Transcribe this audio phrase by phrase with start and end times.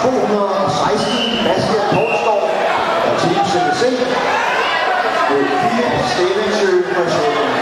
[0.00, 2.50] 216 Bastian Poulsgaard
[3.06, 3.82] og Team CBC
[5.30, 7.52] med 4 Stevensø Reserven.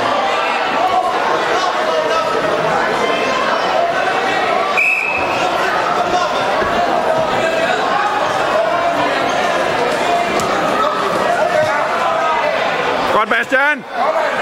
[13.14, 13.84] Godt, Bastian.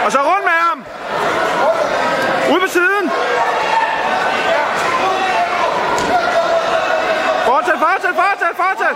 [0.04, 0.84] Og så rundt med ham.
[2.54, 3.10] Ud på siden.
[8.52, 8.94] 发展。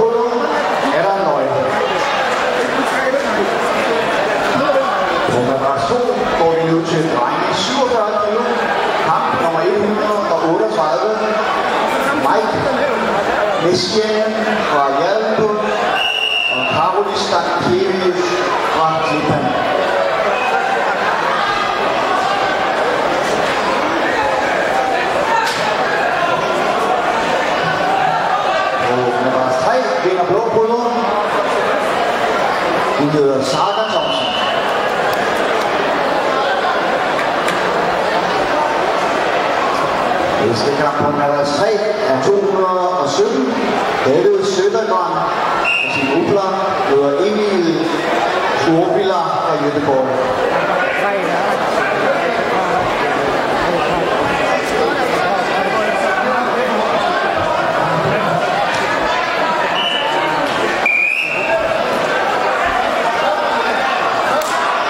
[0.00, 0.48] Skærmene.
[0.98, 1.48] Er der nøje.
[5.34, 5.94] Nummer var 2
[6.40, 8.42] går vi nu til drenge 47 kilo.
[9.06, 11.10] Kamp nummer 138.
[12.26, 12.56] Mike
[13.64, 14.32] Messian
[14.70, 15.58] fra Hjalpund
[16.56, 18.24] og Karolis Stankiewicz
[18.74, 19.44] fra Klippan.
[28.90, 29.72] Og nummer 3
[30.04, 30.94] vinder blå Gulund.
[33.10, 34.26] Hun hedder Saga Thomsen.
[40.46, 41.72] Næste kamp på nummer 3
[42.08, 43.54] er 217.
[44.06, 46.50] David Sødergren og sin Ubler
[46.88, 47.86] hedder Emil
[48.62, 50.06] Storbiller fra Göteborg.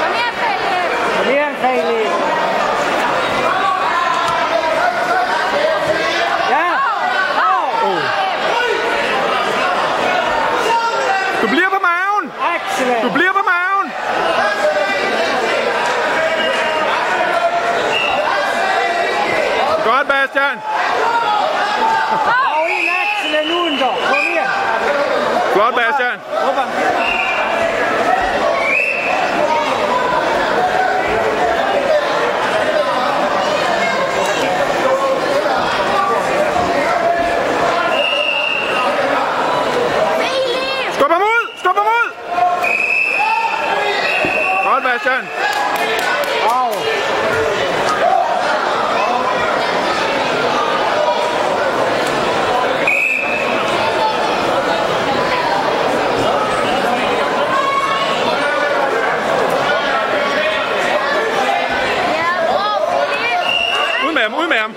[0.00, 0.90] Kom her, Philip!
[1.16, 2.10] Kom her, Philip.
[6.50, 6.68] Ja.
[11.42, 12.32] Du bliver på maven.
[12.56, 13.02] Excellent.
[13.02, 13.86] Du bliver på maven.
[20.30, 20.58] Godt, Bastian.
[22.56, 23.92] Og en excellent under.
[24.08, 24.48] Kom her.
[25.52, 26.18] Flot, Bastian.
[40.18, 40.94] Philip!
[40.94, 41.42] Skub ham ud!
[41.58, 42.08] Skub ham ud!
[44.64, 45.22] Godt, Bastian.
[46.50, 47.39] Au.
[64.30, 64.74] Ham, ud med ham.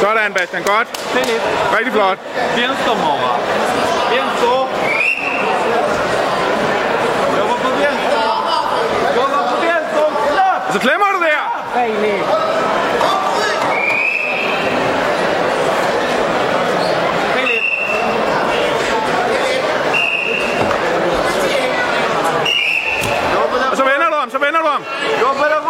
[0.00, 0.62] Sådan, Bastian.
[0.62, 0.88] Godt.
[1.76, 2.18] Rigtig flot.
[7.48, 8.14] var på vänster.
[9.62, 9.84] Släpp!
[10.72, 11.42] Så klemmer du der.
[23.70, 25.63] Og så vender du ham, så vender du ham.